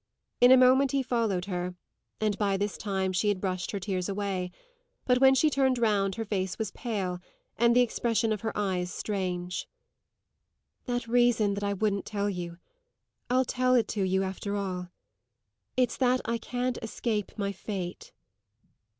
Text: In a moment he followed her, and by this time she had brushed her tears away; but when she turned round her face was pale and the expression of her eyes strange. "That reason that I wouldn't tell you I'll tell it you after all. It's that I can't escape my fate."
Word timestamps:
In 0.39 0.51
a 0.51 0.57
moment 0.57 0.93
he 0.93 1.03
followed 1.03 1.45
her, 1.45 1.75
and 2.19 2.35
by 2.39 2.57
this 2.57 2.75
time 2.75 3.13
she 3.13 3.27
had 3.27 3.39
brushed 3.39 3.69
her 3.69 3.79
tears 3.79 4.09
away; 4.09 4.49
but 5.05 5.19
when 5.21 5.35
she 5.35 5.47
turned 5.47 5.77
round 5.77 6.15
her 6.15 6.25
face 6.25 6.57
was 6.57 6.71
pale 6.71 7.19
and 7.55 7.75
the 7.75 7.81
expression 7.81 8.33
of 8.33 8.41
her 8.41 8.51
eyes 8.57 8.91
strange. 8.91 9.67
"That 10.85 11.07
reason 11.07 11.53
that 11.53 11.63
I 11.63 11.73
wouldn't 11.73 12.07
tell 12.07 12.31
you 12.31 12.57
I'll 13.29 13.45
tell 13.45 13.75
it 13.75 13.95
you 13.95 14.23
after 14.23 14.55
all. 14.55 14.87
It's 15.77 15.97
that 15.97 16.19
I 16.25 16.39
can't 16.39 16.79
escape 16.81 17.37
my 17.37 17.51
fate." 17.51 18.11